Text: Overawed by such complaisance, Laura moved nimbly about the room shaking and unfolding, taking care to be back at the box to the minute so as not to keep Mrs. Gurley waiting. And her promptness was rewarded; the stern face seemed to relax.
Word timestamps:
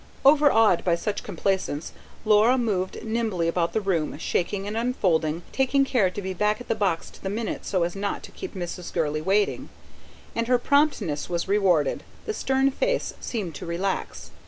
Overawed 0.25 0.83
by 0.83 0.95
such 0.95 1.21
complaisance, 1.21 1.91
Laura 2.25 2.57
moved 2.57 3.03
nimbly 3.03 3.47
about 3.47 3.73
the 3.73 3.81
room 3.81 4.17
shaking 4.17 4.65
and 4.65 4.75
unfolding, 4.75 5.43
taking 5.51 5.85
care 5.85 6.09
to 6.09 6.21
be 6.23 6.33
back 6.33 6.59
at 6.59 6.67
the 6.67 6.73
box 6.73 7.11
to 7.11 7.21
the 7.21 7.29
minute 7.29 7.67
so 7.67 7.83
as 7.83 7.95
not 7.95 8.23
to 8.23 8.31
keep 8.31 8.55
Mrs. 8.55 8.91
Gurley 8.91 9.21
waiting. 9.21 9.69
And 10.35 10.47
her 10.47 10.57
promptness 10.57 11.29
was 11.29 11.47
rewarded; 11.47 12.01
the 12.25 12.33
stern 12.33 12.71
face 12.71 13.13
seemed 13.19 13.53
to 13.53 13.67
relax. 13.67 14.31